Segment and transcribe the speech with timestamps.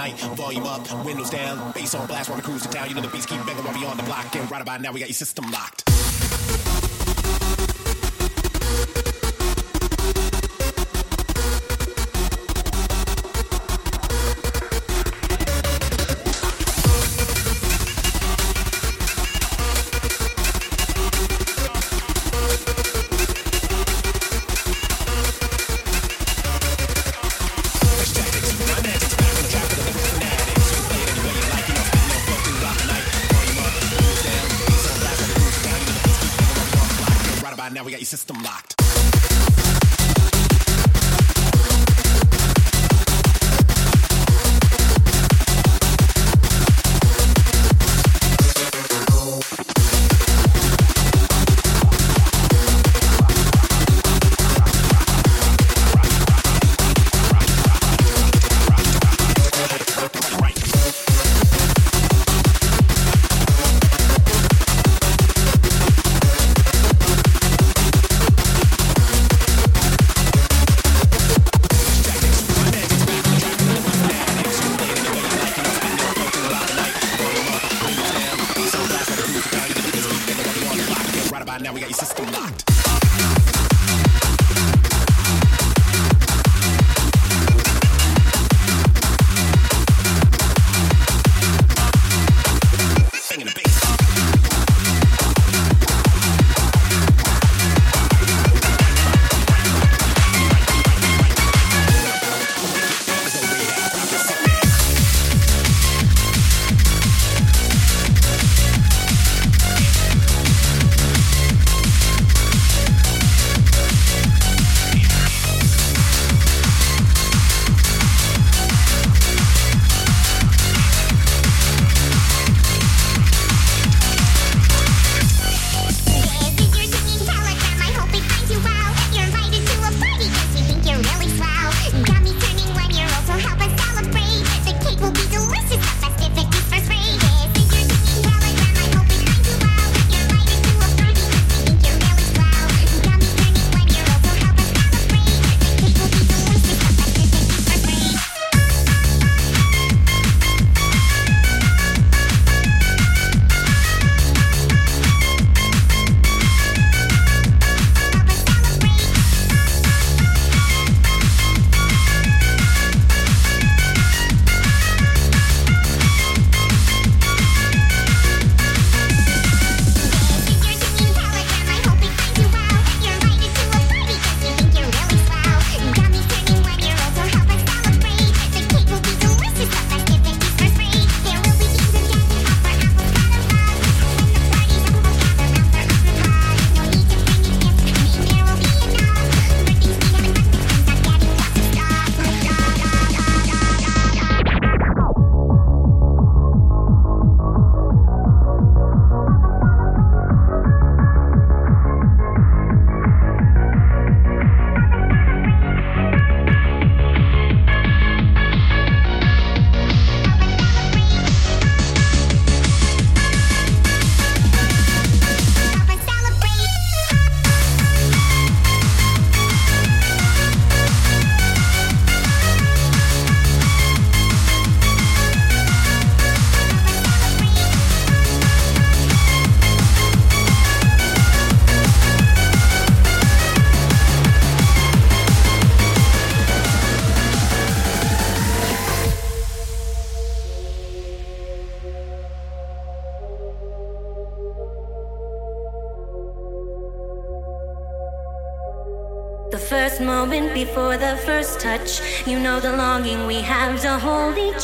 [0.00, 0.18] night.
[0.34, 2.88] Volume up, windows down, bass on blast, while we cruise the town.
[2.88, 4.34] You know the beats keep banging while we on the block.
[4.34, 5.89] And right about now, we got your system locked.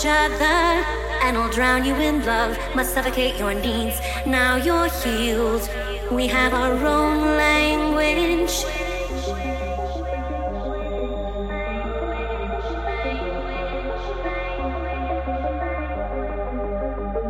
[0.06, 0.84] Other.
[1.22, 4.00] And I'll drown you in love, must suffocate your needs.
[4.26, 5.68] Now you're healed.
[6.10, 8.64] We have our own language.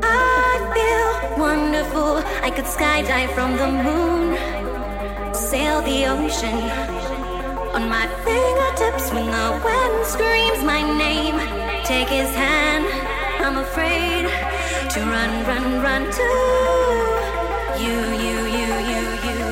[0.03, 2.19] I feel wonderful.
[2.43, 4.37] I could skydive from the moon,
[5.35, 7.07] sail the ocean
[7.75, 11.56] on my fingertips when the wind screams my name.
[11.87, 12.85] Take his hand,
[13.45, 14.27] I'm afraid
[14.91, 16.23] to run, run, run to
[17.79, 19.46] you, you, you, you, you.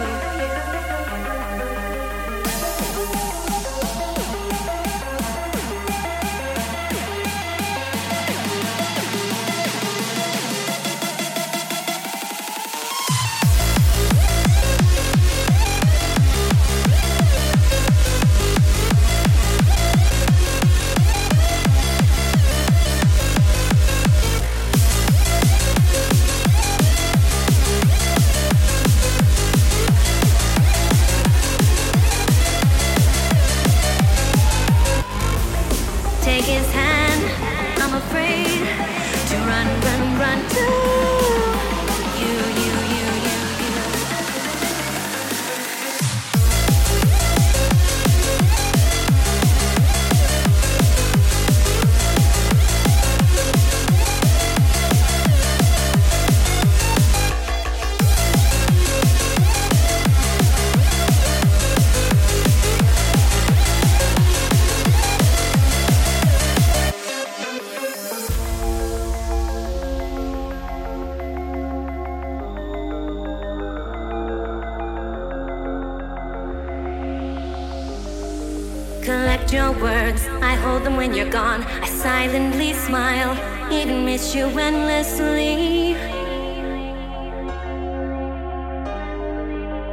[79.05, 81.63] Collect your words, I hold them when you're gone.
[81.63, 83.37] I silently smile,
[83.71, 85.93] even miss you endlessly.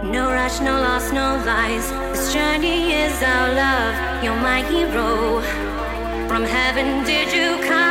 [0.09, 1.89] No rush, no loss, no lies.
[2.13, 4.23] This journey is our love.
[4.23, 5.41] You're my hero.
[6.29, 7.90] From heaven did you come?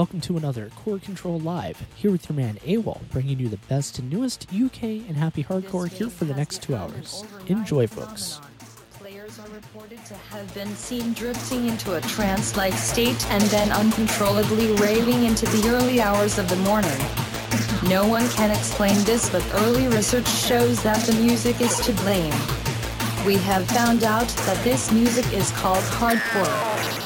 [0.00, 1.86] Welcome to another Core Control Live.
[1.94, 5.88] Here with your man AWOL, bringing you the best and newest UK and happy hardcore
[5.90, 7.22] here for the next two hours.
[7.48, 8.40] Enjoy, folks.
[8.92, 13.70] Players are reported to have been seen drifting into a trance like state and then
[13.72, 16.98] uncontrollably raving into the early hours of the morning.
[17.86, 22.32] No one can explain this, but early research shows that the music is to blame.
[23.26, 26.99] We have found out that this music is called hardcore.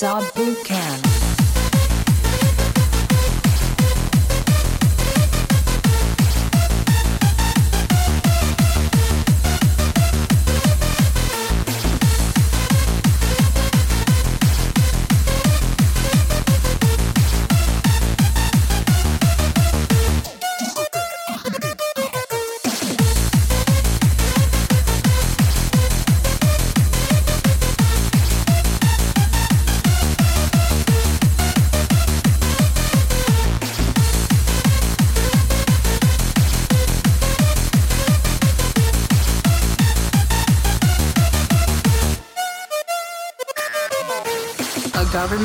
[0.00, 0.24] Zob
[0.64, 1.03] Camp.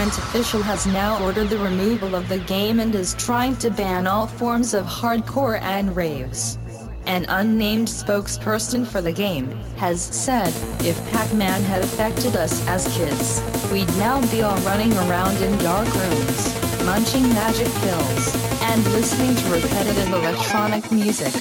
[0.09, 4.07] Government official has now ordered the removal of the game and is trying to ban
[4.07, 6.57] all forms of hardcore and raves.
[7.05, 10.47] An unnamed spokesperson for the game has said,
[10.83, 13.41] if Pac-Man had affected us as kids,
[13.71, 19.49] we'd now be all running around in dark rooms, munching magic pills, and listening to
[19.51, 21.33] repetitive electronic music.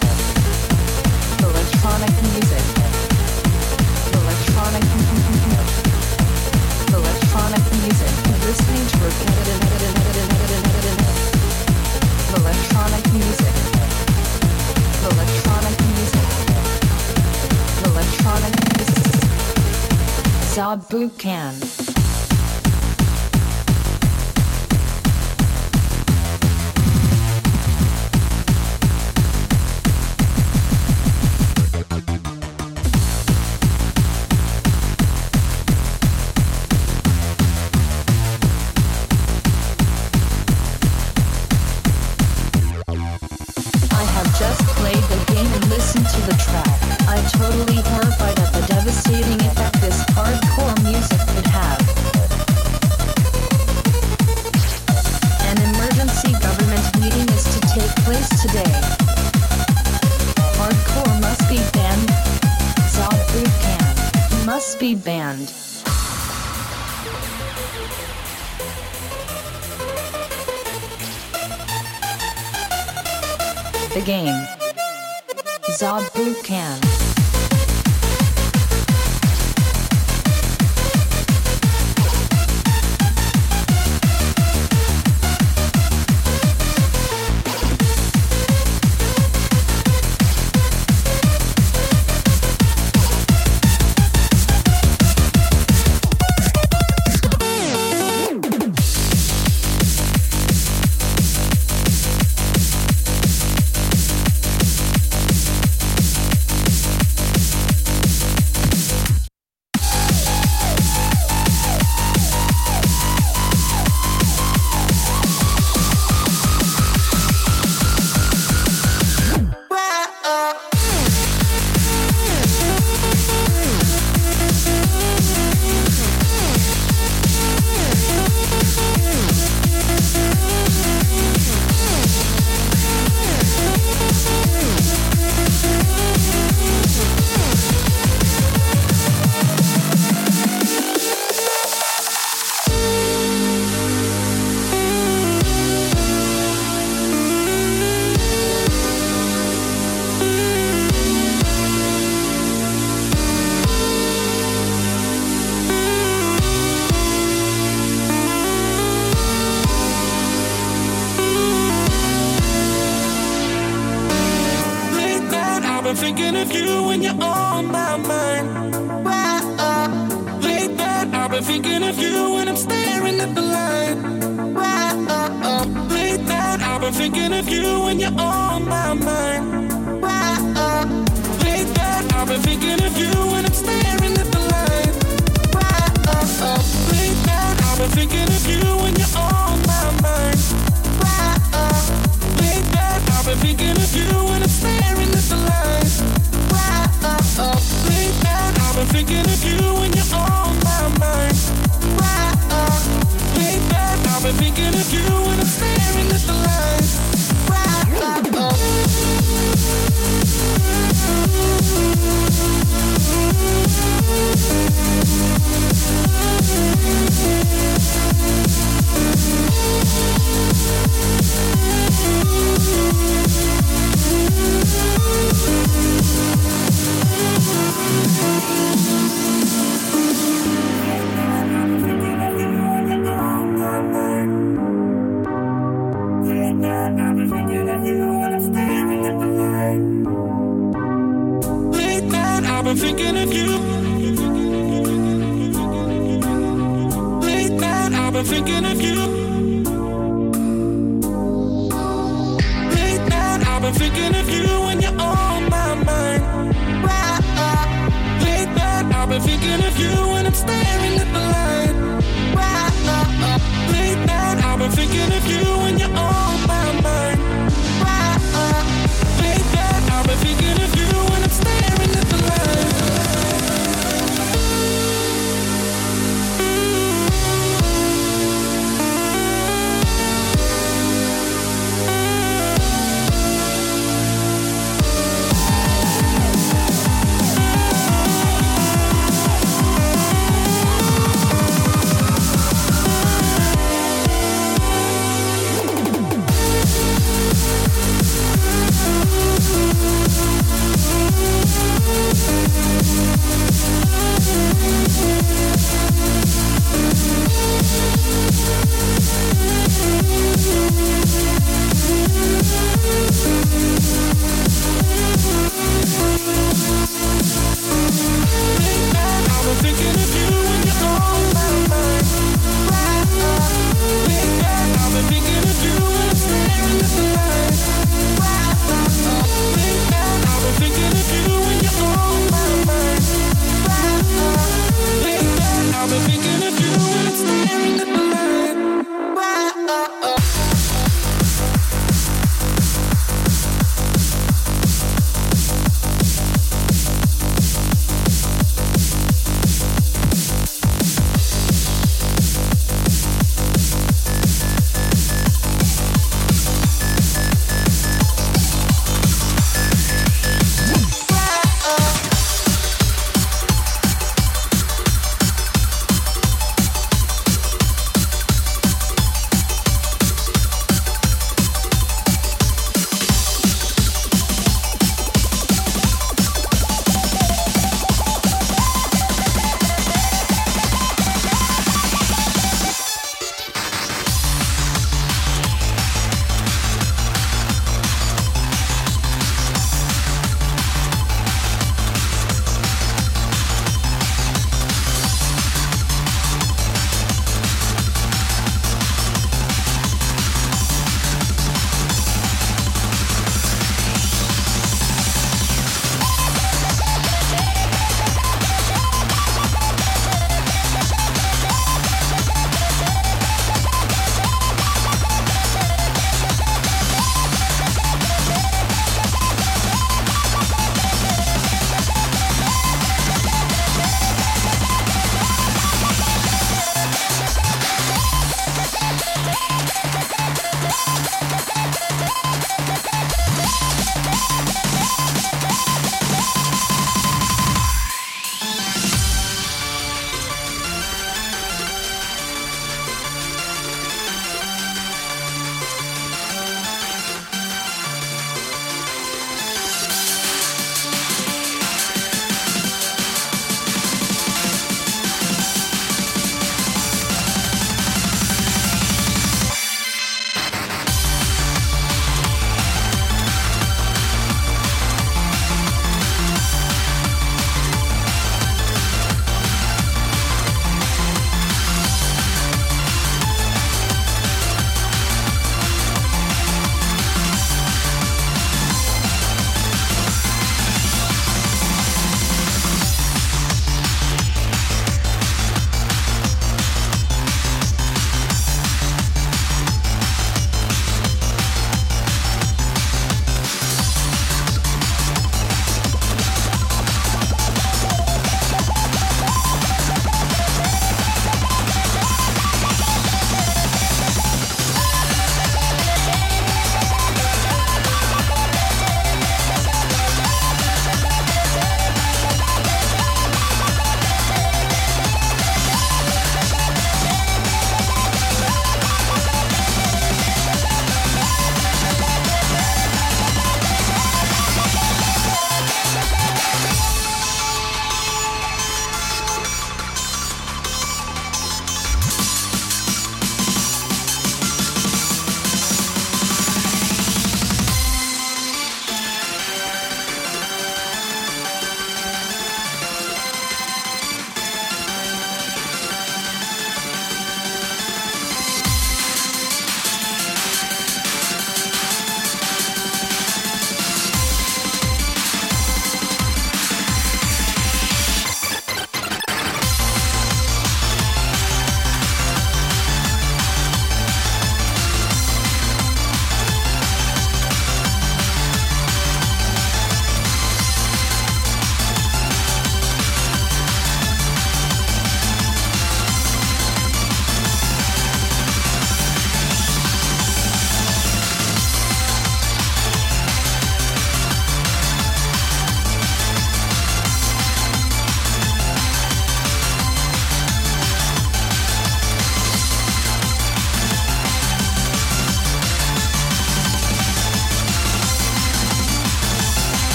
[20.98, 21.77] Boot Camp.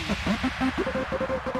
[0.00, 1.59] フフフフ。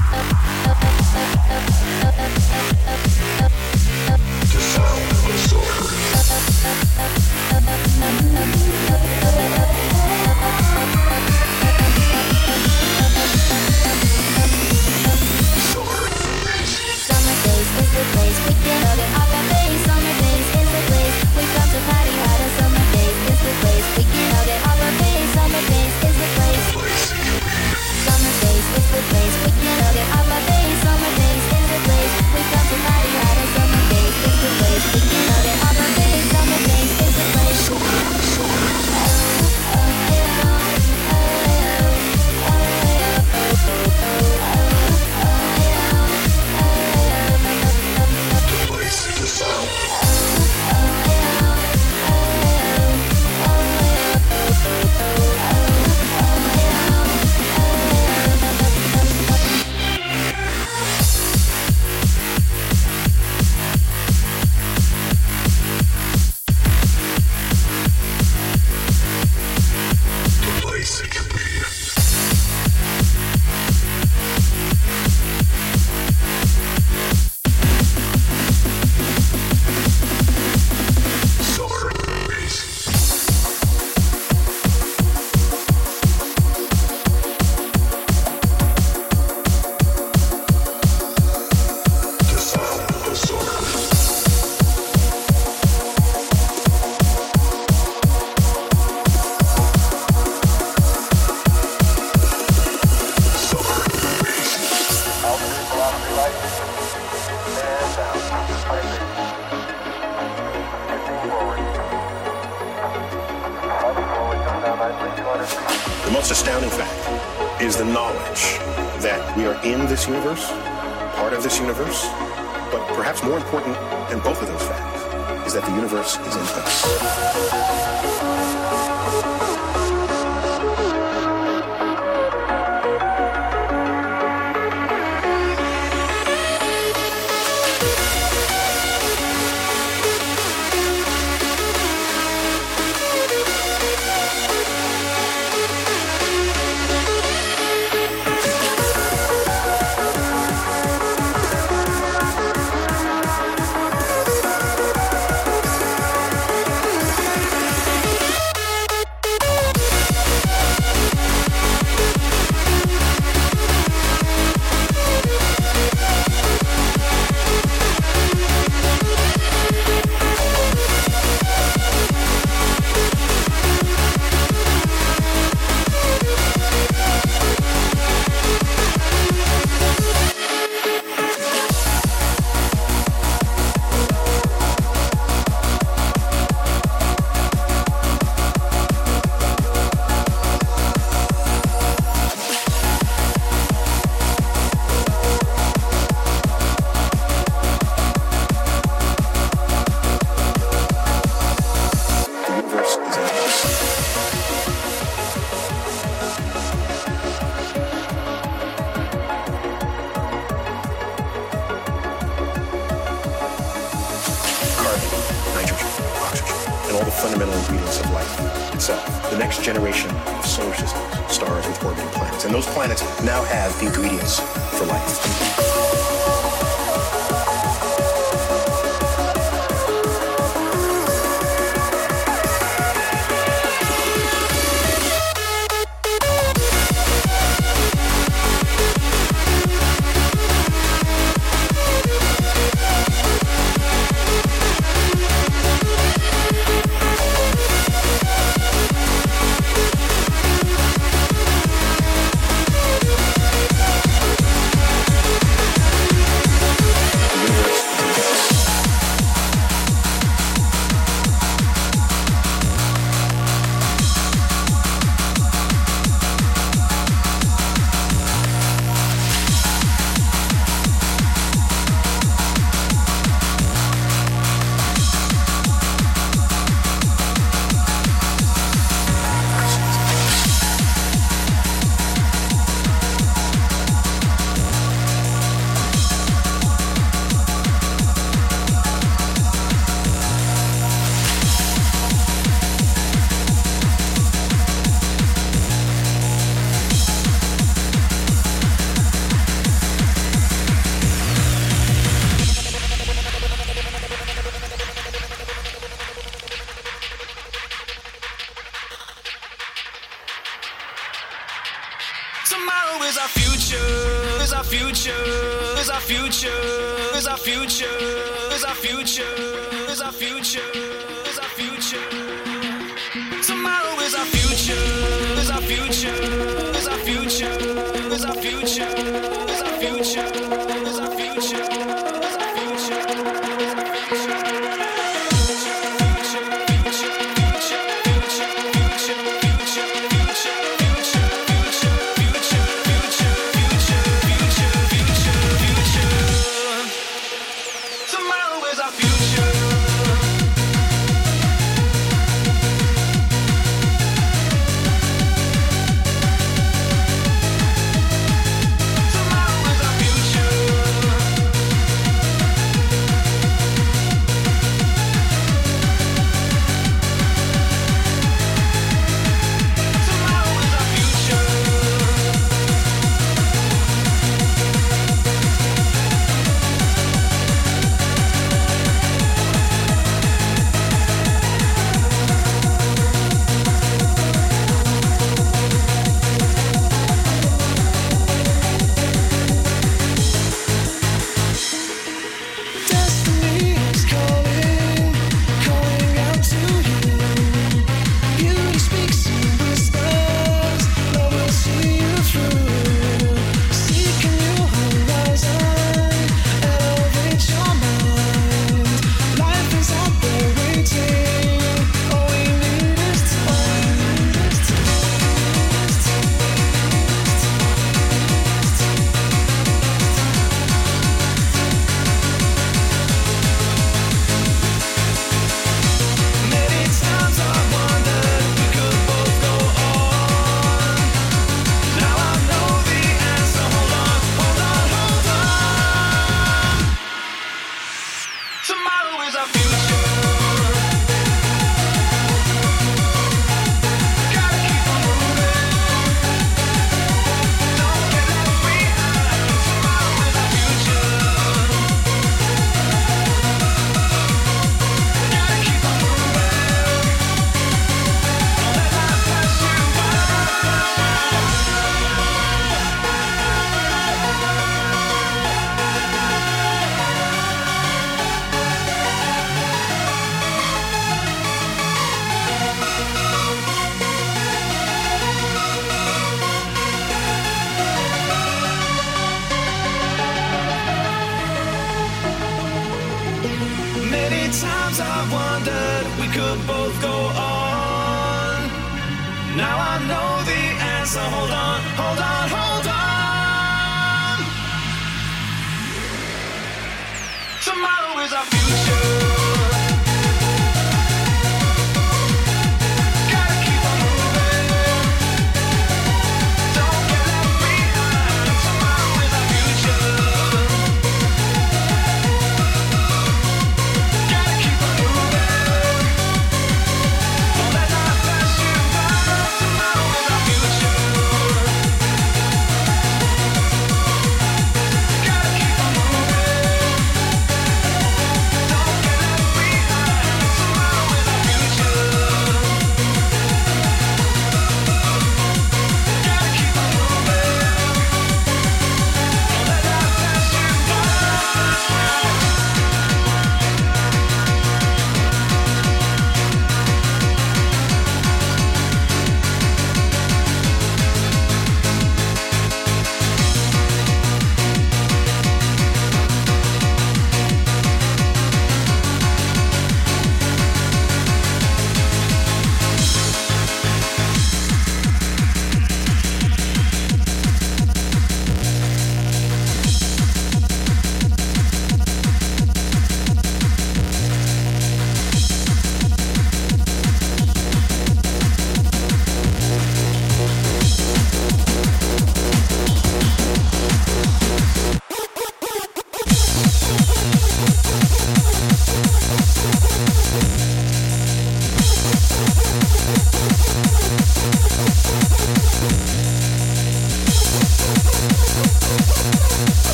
[29.81, 30.60] tell I'm a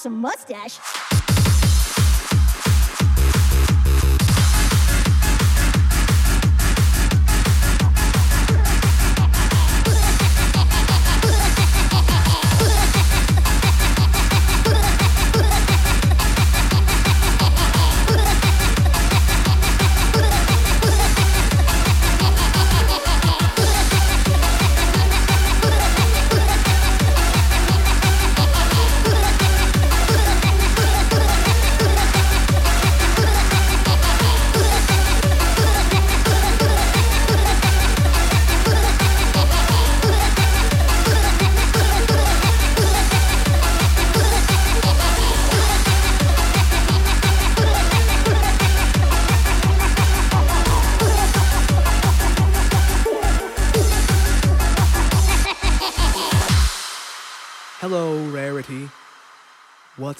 [0.00, 0.89] awesome, mustache.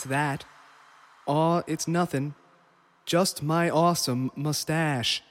[0.01, 0.47] What's that?
[1.27, 2.35] Aw, it's nothing.
[3.05, 5.23] Just my awesome mustache.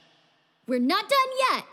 [0.68, 1.64] We're not done yet.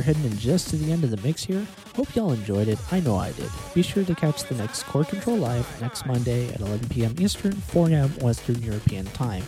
[0.00, 1.66] Are heading in just to the end of the mix here.
[1.94, 2.78] Hope y'all enjoyed it.
[2.90, 3.50] I know I did.
[3.74, 7.14] Be sure to catch the next Core Control Live next Monday at 11 p.m.
[7.18, 8.08] Eastern, 4 a.m.
[8.20, 9.44] Western European time.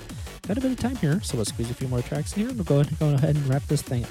[0.47, 2.49] Got a bit of time here, so let's squeeze a few more tracks in here
[2.51, 4.11] and we'll go ahead, go ahead and wrap this thing up.